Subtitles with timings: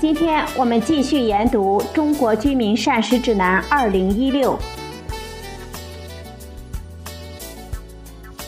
[0.00, 4.56] 今天我们继续研读《中国居民膳食指南（二零一六）》。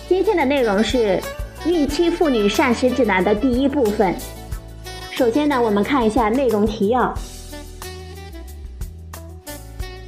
[0.08, 1.20] 今天的内容是
[1.66, 4.14] 孕期妇女膳食指南的第一部分。
[5.10, 7.12] 首先呢，我们看一下内容提要。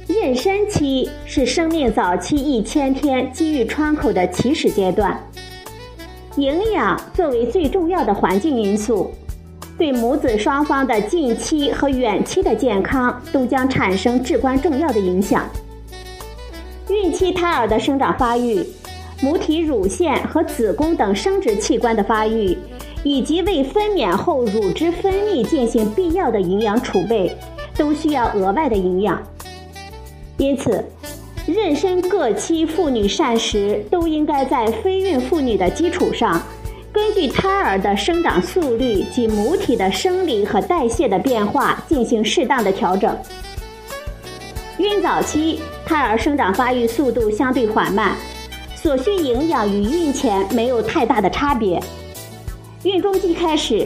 [0.07, 5.23] 妊娠期是生命早期一千天机遇窗口的起始阶段，
[6.37, 9.11] 营养作为最重要的环境因素，
[9.77, 15.47] 对母子双方的近期和远期的健康都将产生至关重要的影响。
[16.89, 18.65] 孕期胎儿的生长发育、
[19.21, 22.57] 母体乳腺和子宫等生殖器官的发育，
[23.03, 27.35] 以及为分娩后乳汁分泌进行必要的营养储备，
[27.75, 29.21] 都需要额外的营养。
[30.37, 30.83] 因此，
[31.47, 36.41] 妊娠各期妇女膳食都应该在非孕妇女的基础上，
[36.95, 43.13] 根据胎儿的生长速率及母体的生理和代谢的变化进行适当的调整。
[44.77, 48.15] 孕早期胎儿生长发育速度相对缓慢，
[48.77, 51.83] 所需营养与孕前没有太大的差别。
[52.83, 53.85] 孕中期开始，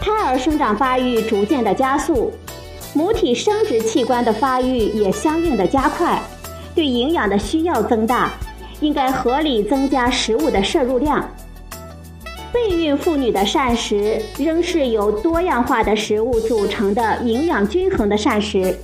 [0.00, 2.32] 胎儿生长发育逐渐的加速。
[2.94, 6.20] 母体生殖器官的发育也相应的加快，
[6.74, 8.32] 对营养的需要增大，
[8.80, 11.24] 应该合理增加食物的摄入量。
[12.54, 18.78] 备孕妇女的膳食仍是由多样化的食物组成的营养均衡的膳食，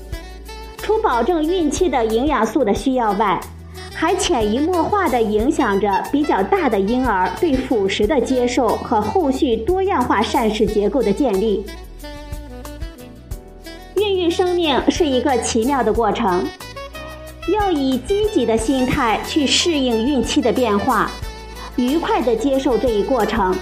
[0.79, 3.41] 除保证孕期的营养素的需要外，
[3.95, 11.65] 还潜移默化地影响着比较大的婴儿对辅食的接受和后续多样化膳食结构的建立。
[13.95, 16.45] 孕育生命是一个奇妙的过程，
[17.55, 21.09] 要以积极的心态去适应孕期的变化，
[21.77, 23.55] 愉快地接受这一过程。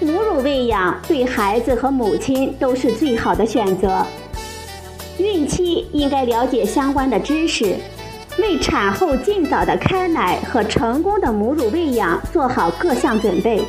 [0.00, 4.04] 母乳喂养对孩子和母亲都是最好的选择。
[5.18, 7.76] 孕期应该了解相关的知识，
[8.38, 13.62] 为产后尽早的开奶和成功的母乳喂养做好各项准备。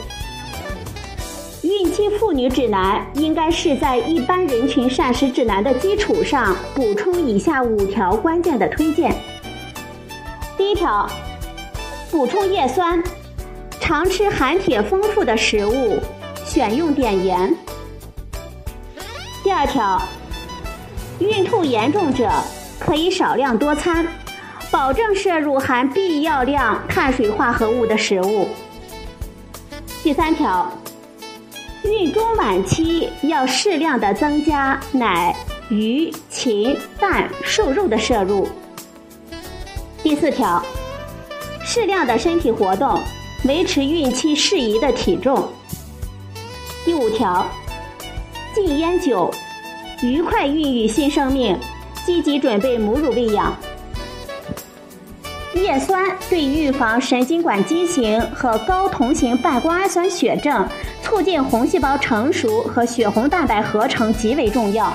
[1.63, 9.13] 孕期妇女指南应该是在一般人群膳食指南的基础上补充以下五条关键的推荐。
[10.57, 11.07] 第一条，
[12.11, 13.01] 补充叶酸，
[13.79, 15.97] 常吃含铁丰富的食物，
[16.45, 17.55] 选用碘盐。
[19.41, 20.01] 第二条，
[21.19, 22.29] 孕吐严重者
[22.77, 24.05] 可以少量多餐，
[24.69, 28.49] 保证摄入含必要量碳水化合物的食物。
[30.03, 30.69] 第三条。
[31.83, 35.35] 孕中晚期要适量的增加奶、
[35.69, 38.47] 鱼、禽、蛋、瘦肉的摄入。
[40.03, 40.63] 第四条，
[41.65, 42.99] 适量的身体活动，
[43.45, 45.47] 维持孕期适宜的体重。
[46.83, 47.45] 第五条，
[48.53, 49.33] 禁烟酒，
[50.01, 51.57] 愉快孕育新生命，
[52.05, 53.55] 积极准备母乳喂养。
[55.53, 60.67] 叶酸对预防神经管畸形和高同型半胱氨酸血症。
[61.03, 64.93] 促进红细胞成熟和血红蛋白合成极为重要。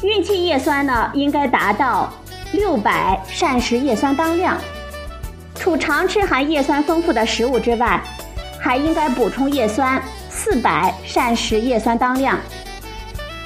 [0.00, 2.10] 孕期叶酸呢，应该达到
[2.52, 4.58] 六百膳食叶酸当量。
[5.66, 8.00] 除常吃含叶酸丰富的食物之外，
[8.56, 10.00] 还应该补充叶酸
[10.30, 12.38] 四百膳食叶酸当量。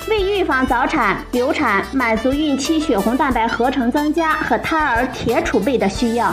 [0.06, 6.30] 为预防早产、流产，满足孕期血红蛋白合成增加和胎儿铁储备的需要，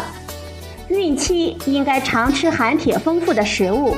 [0.89, 3.95] 孕期应该常吃含铁丰富的食物。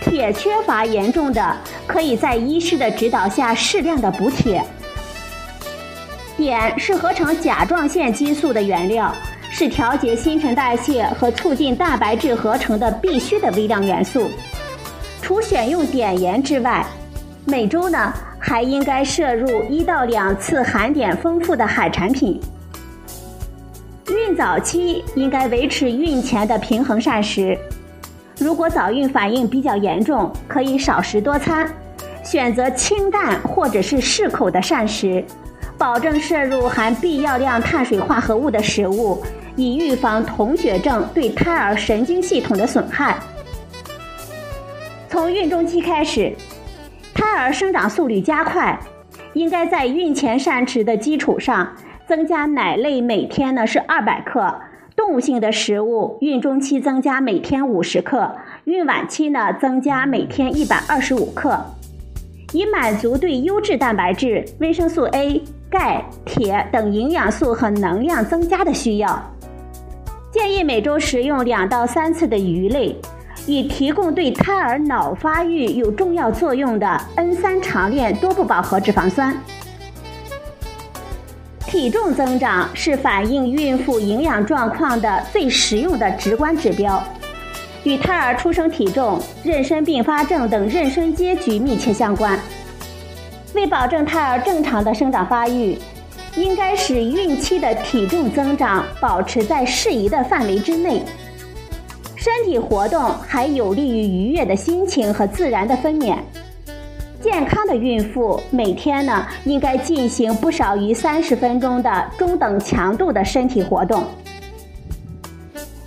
[0.00, 1.56] 铁缺乏严重的，
[1.86, 4.64] 可以在医师的指导下适量的补铁。
[6.36, 9.14] 碘是合成甲状腺激素的原料，
[9.58, 14.28] 是调节新陈代谢和促进蛋白质合成的必须的微量元素。
[15.22, 16.84] 除选用碘盐之外，
[17.46, 22.38] 每周呢还应该摄入一到两次含碘丰富的海产品。
[24.08, 27.58] 孕早期应该维持孕前的平衡膳食。
[28.38, 31.66] 如果早孕反应比较严重，可以少食多餐，
[32.22, 35.24] 选择清淡或者是适口的膳食，
[35.78, 39.24] 保证摄入含必要量碳水化合物的食物，
[39.56, 43.16] 以预防同血症对胎儿神经系统的损害。
[45.08, 46.32] 从孕中期开始，
[47.14, 48.78] 胎儿生长速率加快，
[49.32, 51.74] 应该在孕前膳食的基础上，
[52.06, 54.42] 增加奶类，每天呢是二百克；
[54.94, 61.58] 动物性的食物，孕中期增加每天五十克，孕晚期呢增加每天一百二十五克，
[62.52, 69.32] 以满足对优质蛋白质、维生素 A、钙、铁等营养素和能量增加的需要。
[70.38, 72.94] 建议每周食用两到三次的鱼类，
[73.46, 79.34] 以提供对胎儿脑发育有重要作用的 N 三长链多不饱和脂肪酸。
[81.66, 87.02] 体重增长是反映孕妇营养状况的最实用的直观指标，
[87.84, 92.38] 与胎儿出生体重、妊娠并发症等妊娠结局密切相关。
[93.54, 95.78] 为保证胎儿正常的生长发育。
[96.36, 101.02] 应该使孕期的体重增长保持在适宜的范围之内。
[102.14, 106.16] 身体活动还有利于愉悦的心情和自然的分娩。
[107.20, 114.04] 健康的孕妇每天呢应该进行不少于三十分钟的中等强度的身体活动。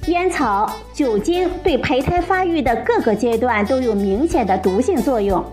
[0.08, 5.44] 烟草、酒精对胚胎发育的各个阶段都有明显的毒性作用，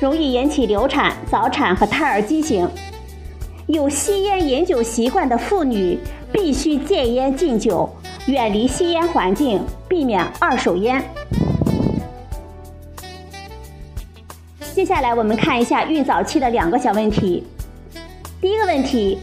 [0.00, 2.66] 容易引起流产、早产和胎儿畸形。
[3.68, 5.96] 有吸烟饮酒习惯的妇女
[6.32, 7.88] 必须戒烟禁酒，
[8.26, 11.02] 远离吸烟环境，避免二手烟。
[14.74, 17.44] 接下来我们看一下孕早期的两个小问题。
[18.40, 19.18] 第一个问题，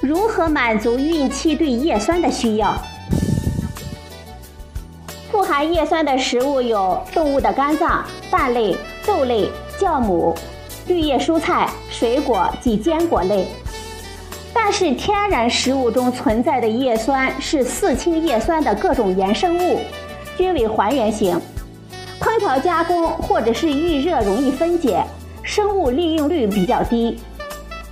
[0.00, 2.74] 如何满足孕期对叶酸的需要？
[5.30, 9.48] 富含叶酸的食物有动物的肝脏、蛋类、豆类、
[9.78, 10.34] 酵母、
[10.88, 13.46] 绿叶蔬菜、水果及坚果类。
[14.58, 19.78] 但是天然食物中存在的叶酸是四氢叶酸的各种衍生物，
[20.36, 21.38] 均为还原型，
[22.18, 25.04] 烹调加工或者是预热容易分解，
[25.42, 27.20] 生物利用率比较低。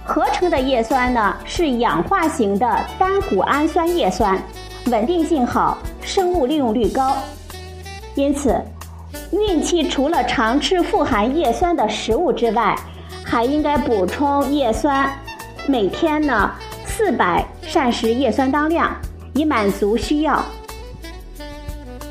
[0.05, 4.43] 合成的叶酸呢是氧化型的单谷氨酸叶酸，
[4.87, 7.15] 稳定性好，生物利用率高。
[8.15, 8.59] 因此，
[9.31, 12.75] 孕期除了常吃富含叶酸的食物之外，
[13.23, 15.09] 还应该补充叶酸。
[15.67, 16.51] 每天呢，
[16.85, 18.95] 四百膳食叶酸当量，
[19.33, 20.45] 以满足需要。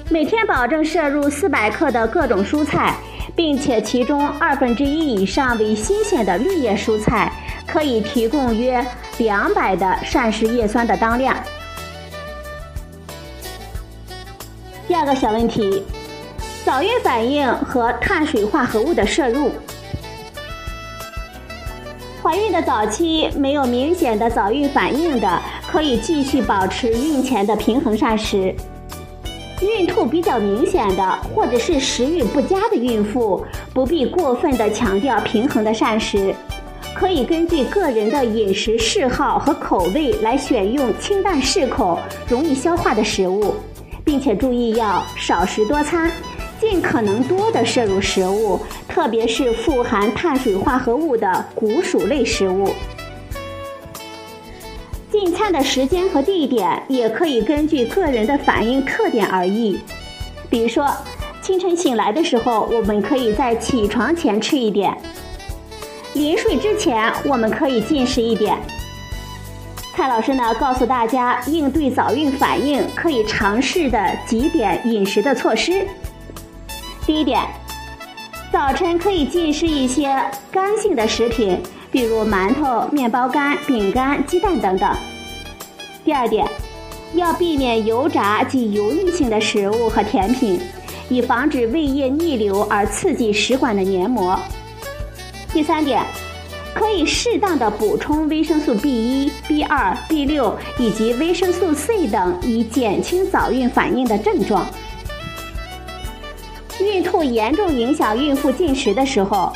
[0.10, 2.96] 每天保证摄入四百克的各种蔬菜，
[3.36, 7.32] 并且其中二分之一以上为新鲜的绿叶蔬菜，
[7.68, 8.84] 可以提供约
[9.20, 11.36] 两百的膳食叶酸的当量。
[14.88, 15.84] 第二个小问题，
[16.66, 19.52] 早孕反应和碳水化合物的摄入。
[22.24, 28.56] 怀孕的早期没有明显的早孕反应的，可以继续保持孕前的平衡膳食。
[29.62, 36.34] 孕吐比较明显的，或者是食欲不佳的孕妇，不必过分的强调平衡的膳食，
[36.96, 42.00] 可以根据个人的饮食嗜好和口味来选用清淡适口、
[42.30, 43.54] 容易消化的食物，
[44.06, 46.10] 并且注意要少食多餐。
[46.64, 48.58] 尽可能多的摄入食物，
[48.88, 52.74] 特别是富含碳水化合物的谷薯类食物。
[55.12, 59.78] 进餐的时间和地点也可以根据个人的反应特点而异。
[60.50, 60.90] 比如说，
[61.42, 64.94] 清晨醒来的时候，我们可以在起床前吃一点；
[66.14, 68.58] 临睡之前，我们可以进食一点。
[69.94, 75.86] 蔡老师呢，告诉大家应对早孕反应可以尝试的几点饮食的措施。
[77.06, 77.42] 第一点，
[78.50, 80.08] 早晨可以进食一些
[80.50, 84.96] 干性的食品，比如馒头、面包干、饼干、鸡蛋等等。
[86.06, 86.48] 第二点，
[87.14, 90.58] 要避免油炸及油腻性的食物和甜品，
[91.10, 94.40] 以防止胃液逆流而刺激食管的黏膜。
[95.52, 96.02] 第三点，
[96.74, 104.66] 可以适当的补充维生素 B 一、B 二、B 六以及维生素 C 等，以减轻早孕反应的症状。
[106.84, 109.52] 孕吐严重影响孕妇进食的时候，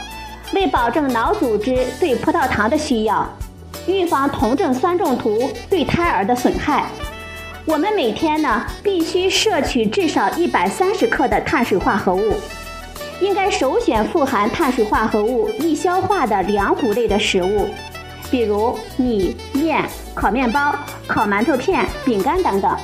[0.54, 3.28] 为保证脑组织对葡萄糖的需要，
[3.86, 6.86] 预防酮症酸中毒对胎儿的损害，
[7.66, 12.34] 我们每天呢必须摄取至少一百三十克的碳水化合物，
[13.20, 17.68] 应该首选富含碳水化合物易消化的粮谷类的食物，
[18.32, 19.84] 比如米面、
[20.16, 20.74] 烤面包、
[21.06, 22.76] 烤馒头片、饼干等等，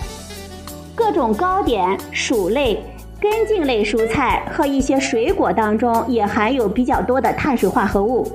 [0.94, 2.84] 各种糕点、薯类。
[3.24, 8.30] 根茎类蔬菜和一些水果当中也含有比较多的碳水化合物，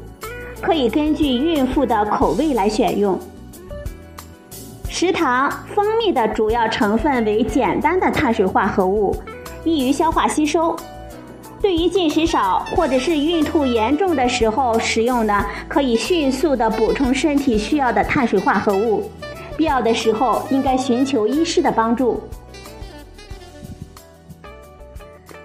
[0.63, 3.21] 可以根据孕妇的口味来选用。
[4.89, 9.15] 食糖、蜂蜜的主要成分为简单的碳水化合物，
[9.63, 10.75] 易于消化吸收。
[11.61, 19.11] 对于进食少或者是孕吐严重的时候食用呢，可以迅速的补充身体需要的碳水化合物。
[19.55, 22.19] 必要的时候应该寻求医师的帮助。